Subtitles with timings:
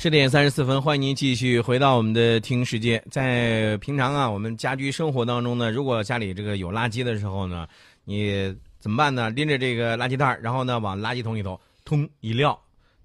[0.00, 3.02] 十点三十四分，欢迎您继续回到我们的听世界。
[3.10, 7.66] 在平常啊，我们家居生活当中呢，如果家里这个有垃圾的时候呢，
[8.04, 9.28] 你怎么办呢？
[9.28, 12.56] 拎着这个垃圾袋，然后呢往垃圾桶里头通一撂，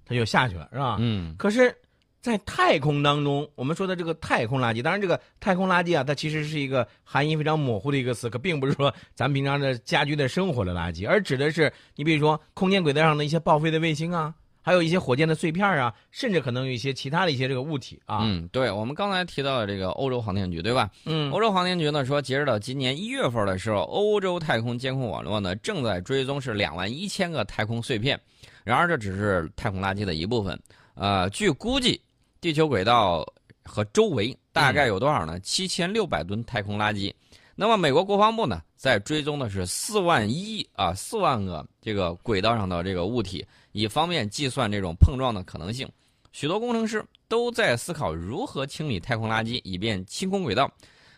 [0.06, 0.98] 它就下去了，是吧？
[1.00, 1.76] 嗯，可是，
[2.22, 14.32] 在太空当中，我们说的这个太空垃圾，当然这个太空垃圾啊，它其实是一个含义非常模糊的一个词，可并不是说咱们平常的家居的生活的垃圾，而指的是你比如说空间轨道上的一些报废的卫星啊。
[14.64, 18.22] 还有一些火箭的碎片啊，甚至可能有一些其他的一些这个物体啊。
[18.24, 20.90] 嗯，对，我们刚才提到的这个欧洲航天局，对吧？
[21.06, 28.20] 嗯，欧洲航天局呢说，截止到今年一月份的时候，欧洲太空监控网络呢正在追踪是两万一千个太空碎片。
[28.64, 30.58] 然而，这只是太空垃圾的一部分。
[30.96, 32.00] 呃，据估计，
[32.40, 33.26] 地球轨道
[33.66, 35.38] 和周围大概有多少呢？
[35.42, 37.14] 七千六百吨太空垃圾。
[37.56, 43.46] 那么，美国国防部呢，在追踪的是四万一啊，四万个这个轨道上的这个物体。
[43.74, 45.88] 以方便计算这种碰撞的可能性，
[46.32, 50.72] 许多工程师都在思考如何清理太空垃圾，以便清空轨道。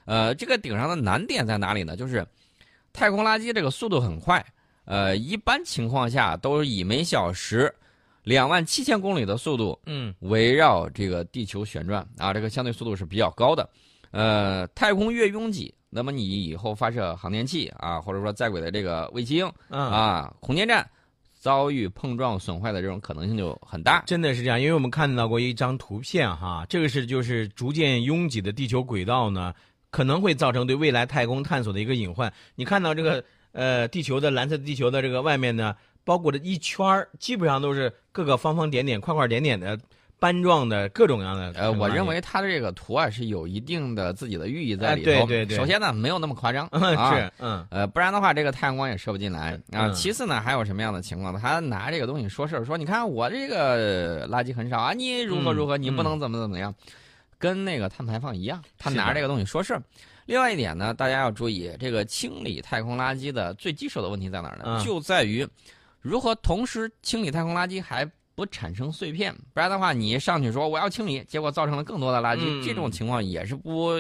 [0.06, 1.98] 呃，这个顶上的难点在哪里呢？
[1.98, 2.26] 就是
[2.94, 4.46] 太空垃圾这个速度很快，
[4.86, 7.74] 呃，一般情况下都是以每小时
[8.24, 13.70] 两万七千公里的速度，嗯，围绕这个地球旋转啊，这个相对速度是比较高的。
[14.12, 20.86] 呃，太空越拥挤，那么你以后发射航天器啊，或者说在轨的这个卫星啊，空间站。
[21.38, 29.54] 遭遇碰撞损坏的这种可能性就很大，真的是这样，因为我们看到过一张图片哈，这个是就是逐渐拥挤的地球轨道呢，
[29.92, 32.34] 可能会造成对未来太空探索的一个隐患。
[32.56, 39.78] 你看到这个呃地球的蓝色地球的这个外面呢，包裹着一圈儿，基本上都是各个方方点点、块块点点的。
[40.18, 45.06] 斑状的各种各样的，呃，我认为它的这个图啊是有一定的自己的寓意在里头。
[45.06, 45.58] 对对对。
[45.58, 49.92] 首先呢，没有那么夸张， 是，嗯，呃，不然的话，这个太阳光也射不进来啊。
[49.92, 51.40] 其次呢，还有什么样的情况呢？
[51.42, 56.74] 他拿这个东西说事儿，说你看我这个垃圾很少啊，你如何如何，你不能怎么怎么样，
[57.38, 59.84] 跟那个碳排放一样，他拿这个东西说事儿。
[60.26, 64.82] 另外一点呢，大家要注意，这个清理太空垃圾的最棘手的问题在哪儿呢？
[64.84, 65.48] 就在于
[66.02, 68.10] 如何同时清理太空垃圾还。
[68.36, 73.94] 不产生碎片，不然的话，你上去说我要清理，结果造成了更多的垃圾，这种情况也是不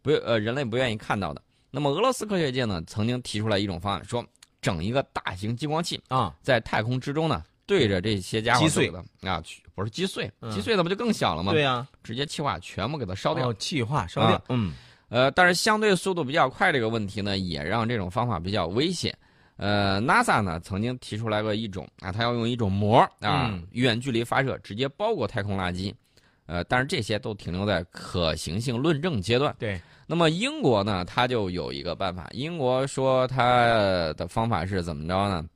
[0.00, 1.42] 不呃人类不愿意看到的。
[1.70, 4.24] 那么俄罗斯科学界呢，曾经提出来一种方案，说
[4.60, 9.42] 整一个大型激光器啊，在太空之中呢，对着这些家伙击碎的啊，
[9.74, 11.52] 不是击碎，击碎的不就更小了吗？
[11.52, 14.44] 对呀，直接气化全部给它烧掉，气化烧掉。
[14.50, 14.72] 嗯，
[15.08, 19.16] 呃，但是相对速度比较快这个问题呢，也让这种方法比较危险。
[19.62, 25.94] 呃，NASA 呢曾经提出来过一种啊，它要用一种膜啊，远距离发射，直接包裹太空垃圾。
[26.46, 29.54] 呃，但是这些都停留在可行性论证阶段。
[29.60, 29.80] 对。
[30.04, 32.28] 那么英国呢，它就有一个办法。
[32.32, 33.64] 英国说它
[34.14, 35.46] 的方法是怎么着呢？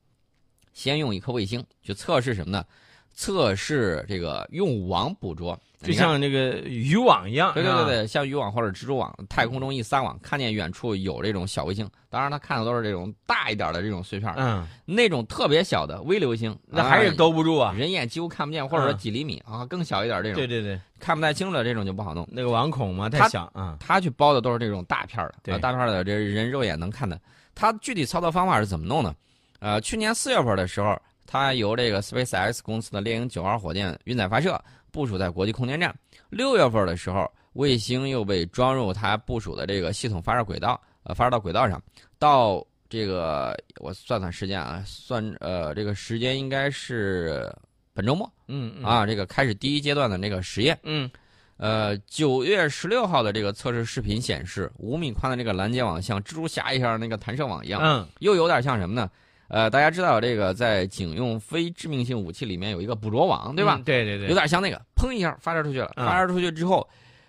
[0.72, 2.64] 先用一颗卫星去测试什么呢？
[3.12, 5.58] 测试这个用网捕捉。
[5.86, 27.18] 就像那个渔网一样，对对对对，像渔网或者蜘蛛网，太空中一撒网，看见远处有这种小卫星，当然他看的都是这种大一点的这种碎片，嗯，那种特别小的微流星，那还是兜不住啊，人眼几乎看不见，或者说几厘米啊，更小一点这种，对对对，看不太清楚的这种就不好弄，那个网孔嘛太小啊，他去包的都是这种大片的，大片的，这人肉眼能看的。
[27.54, 29.14] 他具体操作方法是怎么弄呢？
[29.60, 30.94] 呃，去年四月份的时候，
[31.26, 34.62] 他由这个 SpaceX 公司的猎鹰九号火箭运载发射。
[34.96, 35.94] 部署在国际空间站。
[36.30, 41.80] 六月份的时候，卫星又被装入它部署的这个系统发射轨道，呃，发射到轨道上。
[42.18, 47.54] 到这个我算算时间啊，算呃这个时间应该是
[47.92, 48.32] 本周末。
[48.48, 50.78] 嗯啊，这个开始第一阶段的那个实验。
[50.82, 51.10] 嗯，
[51.58, 57.82] 呃，九月十六号的这个测试视频显示，五米宽的这个拦截网像蜘蛛侠一样那个弹射网一样。
[57.82, 59.10] 嗯，又有点像什么呢？
[59.48, 63.80] 呃，大家知道这个在警用非致命性武器里面有一个捕捉网，对吧？
[63.84, 65.92] 对对对，有点像那个，砰一下发射出去了。
[65.96, 66.86] 发射出去之后，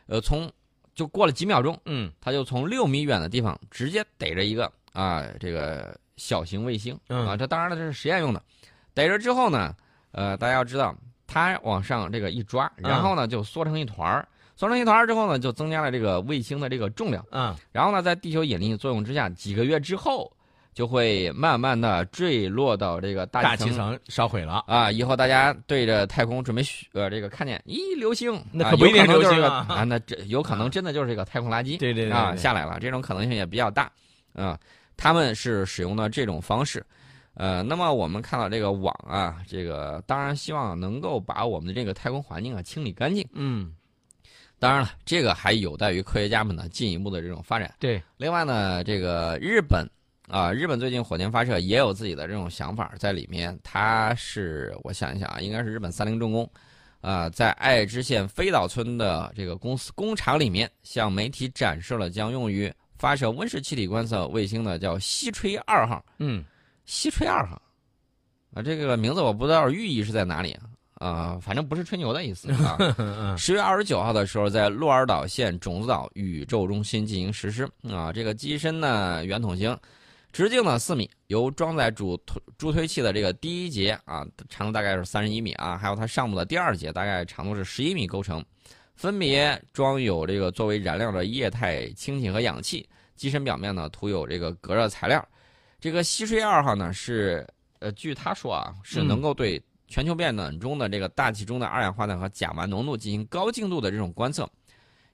[0.07, 0.51] 呃，从
[0.95, 8.41] 就过了几秒钟，嗯，他就从六米远的地方直接逮着一个啊，这个小型卫星啊，这当然了，这是实验用的。
[8.95, 9.75] 逮着之后呢，
[10.11, 10.95] 呃，大家要知道，
[11.27, 17.23] 它往上这个一抓，然后呢就缩成一团儿，缩成一团儿之后呢，就增加了这个卫星的这个重量。
[17.29, 20.31] 嗯，然后呢，在地球引力作用之下，几个月之后。
[20.77, 24.91] 就会慢慢的坠落到这个大气层，烧毁了啊！
[24.91, 26.61] 以后大家对着太空准备
[26.93, 29.83] 呃这个看见，咦，流星，那可不一定流星啊！
[29.89, 33.91] 那这有可能真的就是这个太空垃圾，对对啊下来了，这种可能性也比较大
[34.33, 34.55] 啊。
[34.95, 36.85] 他们是使用的这种方式，
[37.33, 43.27] 呃，那么我们看到这个网啊，这个当然希望能够把我们的这个太空环境啊清理干净。
[43.33, 43.73] 嗯，
[44.59, 47.73] 当然了，这个还有待于科学家们呢进一步的这种发展。
[47.79, 49.83] 对，另外呢，这个日本。
[50.27, 53.57] 啊，日本最近火箭发射也有自己的这种想法在里面。
[53.63, 56.49] 它是我想一想啊，应该是日本三菱重工，
[56.99, 66.03] 啊，在爱知县飞岛村的这个公司工厂里面，向媒体展示了将用于发射温室气体观测卫星的叫“西吹二号”。
[66.19, 66.43] 嗯，
[66.85, 67.61] 西吹二号，
[68.53, 70.63] 啊，这个名字我不知道寓意是在哪里啊。
[70.95, 72.75] 啊，反正不是吹牛的意思啊。
[73.37, 78.11] 十月二十九号的时候，在鹿儿岛县种子岛宇宙中心进行实施啊。
[78.11, 79.77] 这个机身呢，圆筒形，
[80.31, 88.43] 直径呢四米，由装载主推助推器的这个第一节啊，长度大概是三十一米啊，还有它上部的第二节，大概长度是十一米构成，
[88.95, 92.87] 分别装有这个作为燃料的液态氢气和氧气。
[93.15, 95.27] 机身表面呢涂有这个隔热材料。
[95.79, 97.47] 这个西吹二号呢是
[97.79, 99.61] 呃，据他说啊，是能够对。
[99.89, 104.45] 全球变暖中的这个大气中的二氧化碳和甲烷浓度进行高精度的这种观测，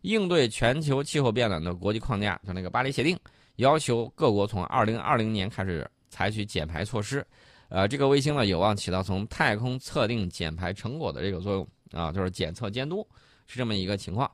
[0.01, 3.15] 应对全球气候变暖的国际框架，就那个巴黎协定，
[3.57, 7.25] 要求各国从二零二零年开始采取减排措施。
[7.69, 13.07] 呃，这个卫星呢有望起到从太空测定减排成果的这个作用啊，就是检测监督，
[13.47, 14.29] 是这么一个情况。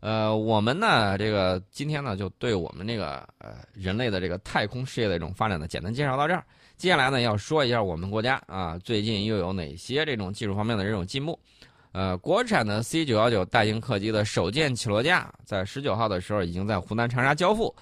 [0.00, 6.44] 呃，我们呢这个今天呢就对我们这个呃人类的这个太空事业的这种发展呢简单介绍到这儿。
[6.76, 11.38] 接下来呢，要说一下我们国家啊，最近又有哪些这种技术方面的这种进步？
[11.92, 17.74] 呃，国产的 C 九幺九大型客机的首件起落架，在十九号的时候已经在湖南长沙交付，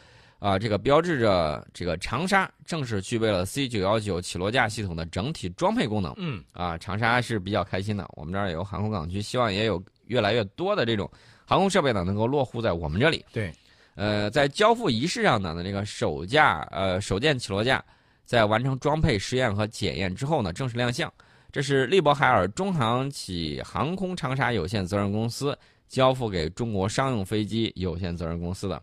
[0.44, 6.12] 啊，这个标志着这个长沙正式具备了 C 九幺九起落架系统的整体装配功能。
[6.18, 11.10] 嗯，啊，长沙是比较开心的，我们这儿有航空港区，希望也有越来越多的这种
[11.46, 13.24] 航空设备呢能够落户在我们这里。
[13.32, 13.50] 对，
[13.94, 17.82] 呃，在交付仪式上呢，那个首架呃首件起落架。
[18.26, 21.10] 在完成装配实验和检验之后呢，正式亮相。
[21.52, 25.58] 这是利勃海尔中航企航空长沙有限责任公司
[25.88, 28.82] 交付给中国商用飞机有限责任公司的。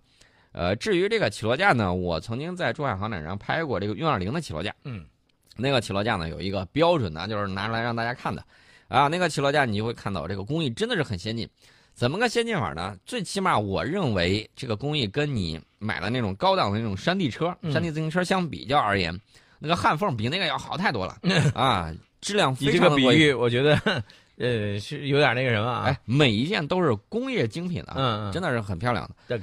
[0.52, 4.74] 呃，至于这个起落架呢，我曾经在珠海航展上拍过这个运二零的起落架。
[4.84, 5.06] 嗯，
[5.56, 8.44] 那个起落架呢有一个标准呢，就是拿出来让大家看的。
[8.88, 11.48] 啊，那个起落架你就会看到这个工艺真的是很先进。
[11.94, 12.98] 怎么个先进法呢？
[13.06, 19.18] 最起码我认为这个工艺跟你买的那种高档的那种山地车、山地自行车相比较而言。
[19.60, 21.18] 那个焊缝比那个要好太多了
[21.54, 22.76] 啊，质量非常。
[22.76, 23.76] 你这个比喻，我觉得，
[24.38, 25.84] 呃，是有点那个什么啊。
[25.86, 29.40] 哎，每一件都是工业精品的，嗯嗯，真的是很漂亮的。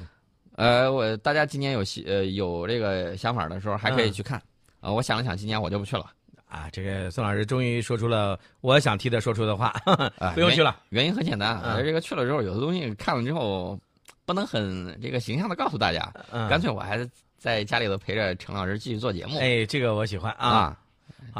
[0.58, 4.42] 这个，呃，我大家今年有呃有这个想法的时候，还可以去看。
[4.80, 6.10] 啊，我想了想，今年我就不去了。
[6.48, 9.74] 啊，这个宋老师终于说出了我想替他说出的话，
[10.34, 10.76] 不用去了。
[10.90, 13.78] 原因很简单，这个去了之后，有的东西看了之后，
[14.26, 16.12] 不能很这个形象的告诉大家，
[16.50, 17.08] 干脆我还是。
[17.38, 20.76] 在家里头陪着陈老师继续做节目，哎，这个我喜欢啊，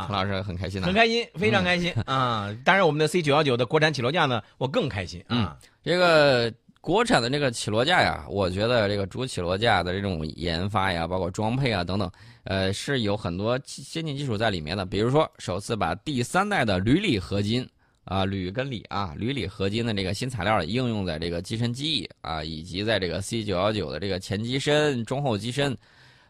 [0.07, 2.57] 陈老师很开心的，很开心，非常开心 啊！
[2.65, 5.59] 当然，我们的 C 九幺九的国产起落架呢，我更开心啊。
[5.83, 12.11] 这个国产的这个起落架呀，我觉得这个主起落架的这种研发呀，包括装配啊等等，
[12.45, 14.87] 呃，是有很多先进技术在里面的。
[14.87, 17.69] 比如说，首次把第三代的铝锂合金。
[18.11, 25.77] 啊，铝跟锂啊，铝锂合金的这个新材料应用在这个机身机翼啊，以及在这个 C 九幺九的这个前机身、中后机身，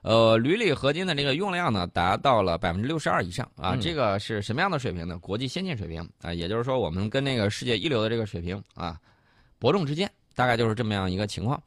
[0.02, 3.76] 呃，铝锂合金的这个用量呢，达到了百分之六十二以上啊。
[3.80, 5.16] 这个是什么样的水平呢？
[5.20, 8.98] 国际先进水平啊，也就是说，我们跟那个世界一流的这个水平啊，
[9.60, 11.60] 伯仲之间，大概就是这么样一个情况。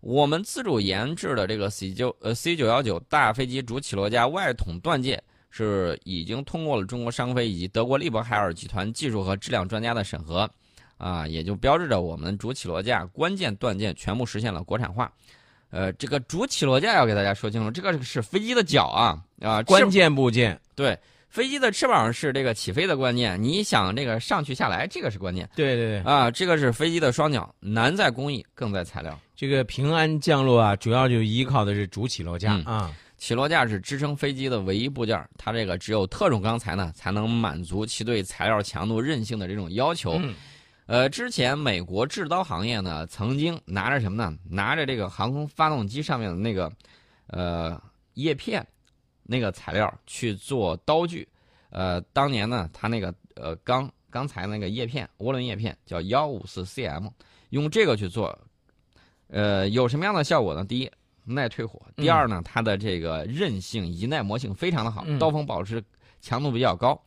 [0.00, 5.22] 我们自主研制的这个 C 九呃 C 九幺九大飞机主起落架外筒断件。
[5.54, 10.50] 是已经通过了中国商飞以及德国利伯海尔集团技术和质量专家的审核，
[10.96, 15.12] 啊，也就标志着我们主起落架关键断件全部实现了国产化。
[15.68, 20.58] 呃，这个主起落架要给大家说清楚，这个是飞机的脚啊啊，关键部件。
[20.74, 20.98] 对，
[21.32, 25.48] 飞机的翅膀是这个起飞的关键，你想这个上去下来，这个是关键。
[25.56, 29.18] 对对对，啊，这个是飞机的双脚，难在工艺，更在材料。
[29.34, 32.94] 这个平安降落啊，主要就依靠的是主起落架啊。
[33.16, 40.20] 起落架是支撑飞机的唯一部件，它这个只有特种钢材呢，才能满足其对材料强度、韧性的这种要求。
[40.84, 44.36] 呃，之前美国制刀行业呢，曾经拿着什么呢？
[44.50, 46.70] 拿着这个航空发动机上面的那个
[47.28, 47.80] 呃
[48.14, 48.66] 叶片，
[49.22, 51.26] 那个材料去做刀具。
[51.70, 57.10] 呃，当年呢，它那个呃钢钢材那个叶片，涡轮叶片叫幺五四 cm，
[57.50, 58.38] 用这个去做，
[59.28, 60.64] 呃，有什么样的效果呢？
[60.64, 60.90] 第一。
[61.24, 61.80] 耐退火。
[61.94, 65.80] 第二呢，它的这个韧性、以及耐磨性非常的好，刀锋保持
[66.20, 67.00] 强度比较高。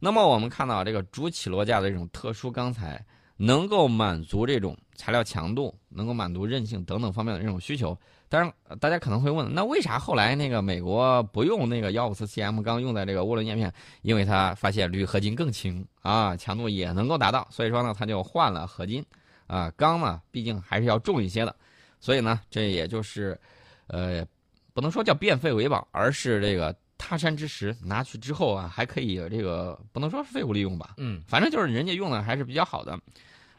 [0.00, 3.00] 那么我们看到这个主起落架的这种特殊钢材，
[3.36, 7.96] 能够满足这种材料强度，能够满足韧性等等方面的这种需求。
[8.34, 13.72] 当然，大家可能会问，那为啥后来那个美国不用那个幺五四 cm 钢用在这个涡轮叶片？
[14.02, 19.04] 因为它发现铝合金更轻啊，强度也能够达到，所以说呢，它就换了合金。
[19.46, 21.54] 啊，钢呢，毕竟还是要重一些的。
[22.00, 23.38] 所以呢，这也就是，
[23.86, 24.26] 呃，
[24.72, 32.98] 不能说叫变废为宝，而是这个他山之石拿去之后啊，还可以这个不能说废物利用吧，嗯，反正就是人家用的还是比较好的。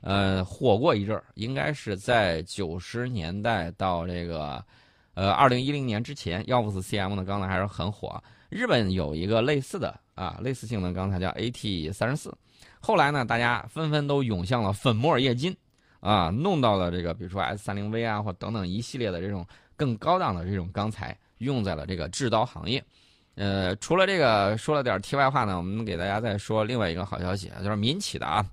[0.05, 4.63] 呃，火过一阵儿，应该是在九十年代到这个，
[5.15, 8.23] 呃，二零一零年之前，药布斯 CM 的钢材还是很火。
[8.49, 12.31] 日本有一个类似的啊，类似性的钢材叫 AT 三十四，
[12.79, 15.57] 后来呢，大家纷纷都涌向了粉末液金，
[16.01, 19.43] 啊，弄到了这个比如说 S 三零 V 啊，或等等一系列的这种
[19.75, 22.81] 更高档的这种钢材，用在了这个制刀行业。
[23.33, 28.45] 呃，除了这个说了点题外话呢，我们给大家再说另外一个好消息，就是民企的啊。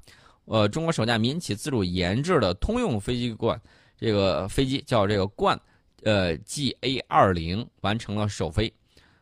[0.45, 3.61] 呃，中国首架民企自主研制的通用飞机冠，
[3.97, 5.59] 这个飞机叫这个冠，
[6.03, 8.73] 呃，GA 二零完成了首飞。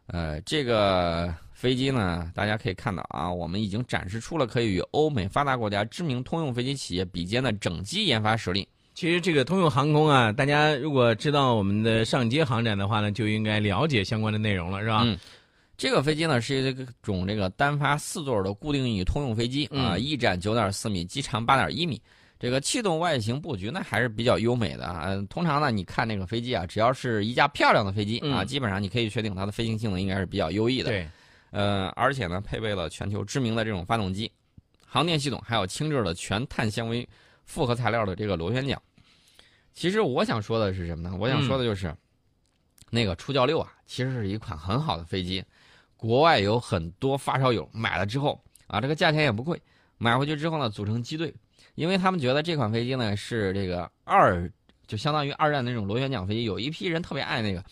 [0.07, 8.67] 呃，这个飞机呢，大家可以看到啊，我们已经展示出了可以与欧美发达国家知名通用飞机企业比肩的整机研发实力。
[8.95, 15.03] 其实这个通用航空啊，大家如果知道我们的上街航展的话呢，就应该了解相关的内容了，是吧？
[15.05, 15.19] 嗯。
[15.81, 21.99] 这个飞机呢是一种这个单发四座的固定翼通用飞机啊，翼展九点四米，机长八点一米。
[22.39, 25.17] 这个气动外形布局呢还是比较优美的啊。
[25.31, 30.91] 通常呢，你看那个飞机啊，只要是一架漂亮的飞机啊，基本上你可以确定它的飞行性能应该是比较优异的。
[30.91, 31.09] 对，
[31.51, 34.31] 呃，而且呢，配备了全球知名的这种发动机、
[34.87, 37.09] 航电系统，还有轻质的全碳纤维
[37.47, 38.79] 复合材料的这个螺旋桨。
[39.73, 41.17] 其实我想说的是什么呢？
[41.19, 41.91] 我想说的就是，
[42.91, 45.43] 那个初教六啊，其实是一款很好的飞机。
[46.01, 49.61] 国外有很多发烧友买了之后啊，这个价钱也不贵，
[49.99, 51.31] 买回去之后呢，组成机队，
[51.75, 54.51] 因为他们觉得这款飞机呢是这个二，
[54.87, 57.63] 就相当于二战那种螺旋桨飞机，有一批人特别爱那个，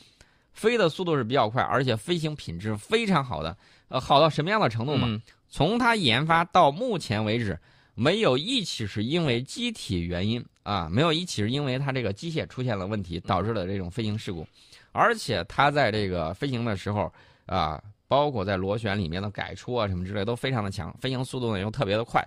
[0.52, 3.56] 飞的速度是比较快，而且飞行品质非常好的，
[3.88, 5.08] 呃，好到什么样的程度嘛？
[5.48, 7.58] 从它研发到目前为止，
[7.94, 14.46] 没有一起是因为机体原因啊，没有一起是因为它这个机械出现了问题导致了这种飞行事故，
[14.92, 17.10] 而且它在这个飞行的时候
[17.46, 17.82] 啊。
[18.08, 22.26] 包括在螺旋里面的改出啊什么之类都非常的强，飞行速度呢又特别的快，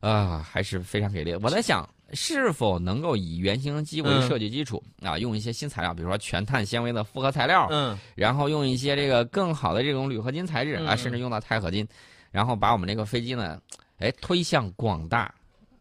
[0.00, 1.32] 啊还是非常给力。
[1.36, 11.86] 我在想，是否能够以原型机为设计基础啊，用一些新材料，比如说全碳纤维的复合材料，嗯，然后用一些这个更好的这种铝合金材质啊，甚至用到钛合金，
[12.32, 13.60] 然后把我们这个飞机呢，
[13.98, 15.32] 哎推向广大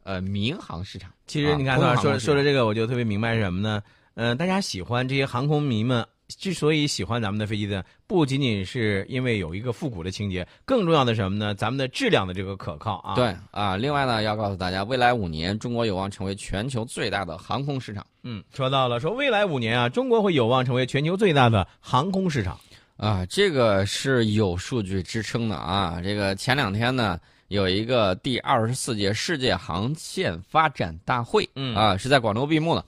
[0.04, 1.12] 呃民航市场。
[1.26, 3.82] 其实你看，说说的这个，我就特别明白是什么呢？
[4.14, 6.06] 嗯，大家喜欢这些航空迷们。
[6.38, 11.56] 之所以喜欢咱们的飞机呢，不仅仅是因为有一个复古的情节，更重要的什么呢？
[11.56, 13.16] 咱们的质量的这个可靠啊。
[13.16, 18.06] 对啊，另外呢，要告诉大家，未来五年中国有望成为全球最大的航空市场。
[18.22, 22.60] 嗯，说到了，说未来五年啊，中国会有望成为全球最大的航空市场
[22.96, 26.00] 啊，这个是有数据支撑的啊。
[26.04, 32.86] 这个前两天呢，有一个第二十四届世界航线发展大会，嗯啊，是在广州闭幕的。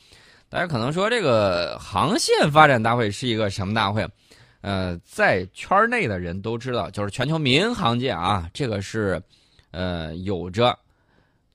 [0.52, 4.06] 大家可能说这个航线发展大会是一个什么大会？
[4.60, 9.20] 呃，在圈内的人都知道，就是全球民航界啊，这个是，
[9.72, 10.78] 呃，有着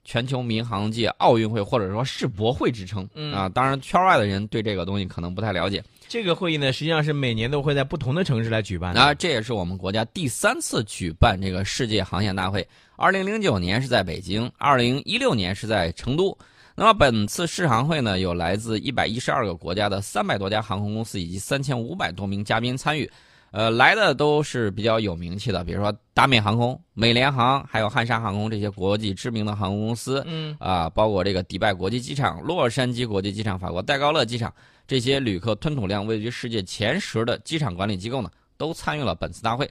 [0.02, 3.50] 全球民航界奥运会或者说世博会之称啊。
[3.50, 5.84] 当然，圈外的人对这个东西可能不太了解。
[6.08, 8.94] 这个会议呢，实际上是每年都会在不同的城市来举办。
[8.94, 12.66] 啊，这也是我们国家第三次举办这个世界航线大会。
[12.96, 16.36] 二零零九年是在北京，二零一六年是在成都。
[16.78, 23.10] 那么本次世航会呢，有来自一百一十二个国家的三百多家航空公司以及三千五百多名嘉宾参与，
[23.50, 34.52] 呃，来的都是比较有名气的，比如说达美航空、美联航，还有汉莎航空这些国际知名的航空公司，嗯，啊，包括这个迪拜国际机场、洛杉矶国际机场、法国戴高乐机场
[34.86, 39.66] 这些旅客吞吐量位居世界前十的机场管理机构呢，都参与了本次大会。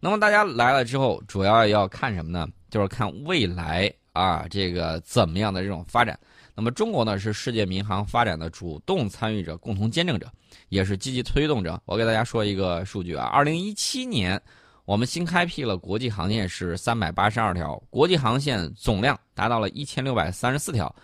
[0.00, 2.46] 那么大家来了之后，主要要看什么呢？
[2.68, 6.18] 就是看未来啊，这个怎么样的这种发展。
[6.54, 10.30] 那么中国呢是世界民航发展的主动参与者、共同见证者，
[10.68, 11.80] 也是积极推动者。
[11.86, 14.40] 我给大家说一个数据啊，二零一七年
[14.84, 20.94] 我们新开辟了国际航线是三百八十二条，国际航线总量达到了一千六百三十四条，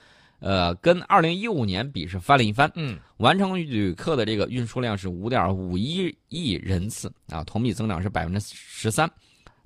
[0.40, 2.70] 呃，跟二零一五年比是翻了一番。
[2.74, 9.10] 嗯，完成旅客的这个运输量是五点五一亿人次啊，同比增长是百分之十三，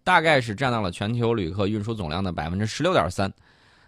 [0.05, 3.33] 大概是占到了全球旅客运输总量的百分之十六点三，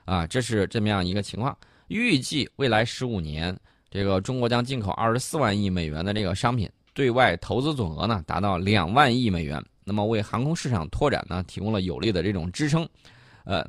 [0.07, 1.57] 啊，这是这么样一个情况。
[1.89, 3.57] 预计未来十五年，
[3.91, 9.63] 这个中国将进口二十四万亿美元的这个商品，对外投资总额呢达到两万亿美元。
[9.85, 12.89] 那么为航空市场拓展呢提供了有力的这种支撑。
[13.45, 13.63] 呃，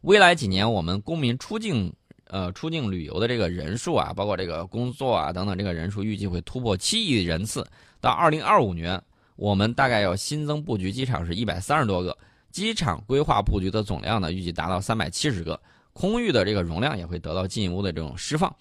[0.00, 1.92] 未来几年我们公民出境
[2.28, 7.66] 呃出境旅游的这个人数啊，包括这个工作啊等等这个人数，预计会突破七亿人次。
[8.00, 9.00] 到二零二五年，
[9.36, 12.16] 我们大概要新增布局机场是一百三十多个，
[12.50, 15.60] 机场规划布局的总量呢预计达到三百七十个。
[15.92, 18.54] 空域的这个容量也会得到进一步的这种释放，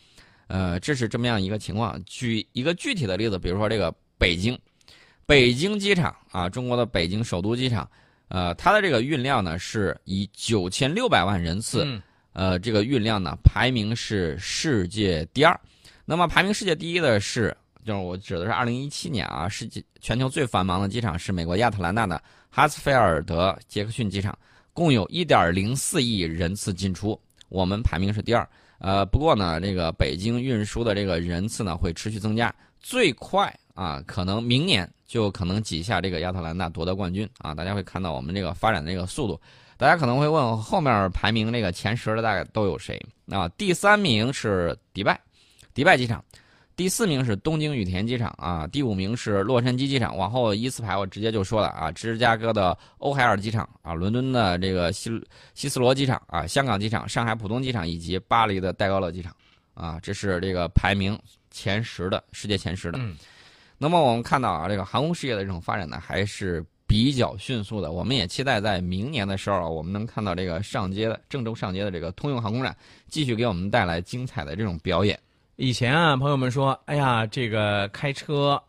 [0.48, 2.02] 呃，这是这么样一个情况。
[2.06, 4.58] 举一个具体的例子，比如说这个北京，
[5.26, 7.90] 北京机场啊，中国的北京首都机场，
[8.28, 12.02] 呃，它的这个运量呢是以九千六百万人次，嗯
[12.34, 15.60] 呃，这个运量呢排名是世界第二。
[16.04, 24.38] 那么排名世界第一的是，就是我指的是二零一七年啊，世界全球最繁忙的机场是美国亚特兰大的哈斯菲尔德杰克逊机场，
[24.74, 28.48] 共有一点零四亿人次进出，我们排名是第二。
[28.80, 37.54] 呃，不过呢，这个北京运输的这个人次呢会持续增加，最快啊，可能明年就可能挤下这个亚特兰大夺得冠军啊！
[37.54, 39.40] 大家会看到我们这个发展的这个速度。
[39.78, 43.00] 大家可能会问，后面排名这个前十的大概都有谁？
[43.30, 45.20] 啊，第三名是迪拜，
[45.74, 46.24] 迪拜机场。
[46.76, 55.12] 第四名是东京羽田机场啊，第五名是洛杉矶机场，往后依次排我直接就说了啊，芝加哥的欧海尔机场啊，伦敦的这个希
[55.54, 59.36] 希斯罗机场啊，香港机场、上海浦东机场以及巴黎的戴高乐机场
[59.74, 61.20] 啊，这是这个排名
[61.52, 62.98] 前十的世界前十的。
[63.00, 63.16] 嗯
[63.78, 67.92] 那么我们看到啊，这个航空事业的这种发展呢，还是比较迅速的。
[67.92, 75.20] 我们也期待在明年的时候啊，我们能看到这个上街的郑州上街的这个通用航空展，继续给我们带来精彩的这种表演。
[75.58, 78.62] 以前啊，朋友们说，哎呀，这个开车，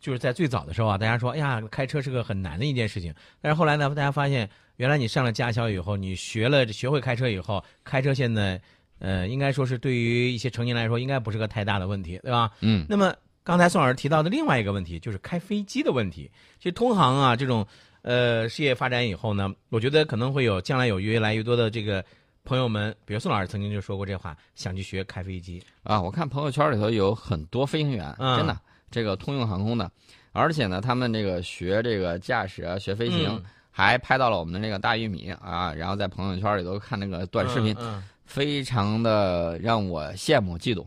[0.00, 3.14] 就是在最早的时候啊，大家说，哎呀，开车是个很难的一件事情。
[3.40, 8.60] 但是后来呢，大家发现，原来你上了驾校以后，你学了学会开车以后，开车现在，
[8.98, 12.50] 呃，应该说是对于一些成年人来说，应该不是个太大的问题，对吧？
[12.60, 16.30] 嗯，那么刚才宋老师提到的另外一个问题，就是开飞机的问题。
[16.58, 17.64] 其实通航啊，这种
[18.02, 22.04] 呃事业发展以后呢，我觉得可能会有将来有越来越多的这个
[22.44, 25.62] 朋友们，比如宋老师曾经就说过这话，想去学开飞机。
[25.82, 28.58] 啊，我看朋友圈里头有很多飞行员，嗯真的，
[28.90, 29.90] 这个通用航空的，
[30.32, 40.84] 而且呢，他们这个学这个驾驶啊，学飞行，嗯还拍到了我们的那个大玉米啊，然后在朋友圈里头看那个短视频，嗯非常的让我羡慕嫉妒。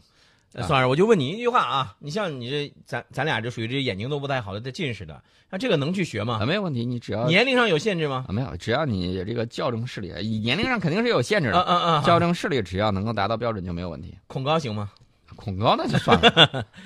[0.54, 6.46] 呃宋老师，我就问你一句话啊，你像你这咱咱俩这属于这眼睛都不太好的，这近视的，那这个能去学吗啊，？
[6.46, 8.26] 没有问题，你只要年龄上有限制吗？
[8.28, 11.62] 啊没有，只要你这个校正视力，年龄上肯定是有限制的。
[11.62, 12.04] 嗯嗯嗯！
[12.04, 14.18] 校正视力只要能够达到标准就没有问题。
[14.28, 14.92] 恐高行吗？
[15.38, 16.66] 恐高那就算了。